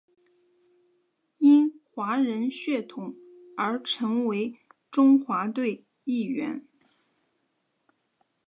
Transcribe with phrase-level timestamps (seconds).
[1.37, 3.13] 因华人血统
[3.55, 4.57] 而成为
[4.89, 6.65] 中华队一员。